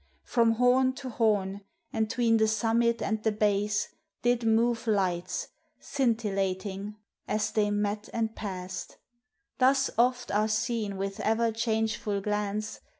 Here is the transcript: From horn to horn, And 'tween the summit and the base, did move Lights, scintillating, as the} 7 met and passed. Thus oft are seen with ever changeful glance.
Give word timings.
From 0.23 0.53
horn 0.53 0.93
to 0.93 1.09
horn, 1.11 1.61
And 1.93 2.09
'tween 2.09 2.37
the 2.37 2.47
summit 2.47 3.03
and 3.03 3.21
the 3.21 3.31
base, 3.31 3.89
did 4.23 4.43
move 4.43 4.87
Lights, 4.87 5.49
scintillating, 5.79 6.95
as 7.27 7.51
the} 7.51 7.65
7 7.65 7.79
met 7.83 8.09
and 8.11 8.35
passed. 8.35 8.97
Thus 9.59 9.91
oft 9.99 10.31
are 10.31 10.47
seen 10.47 10.97
with 10.97 11.19
ever 11.19 11.51
changeful 11.51 12.19
glance. 12.19 12.79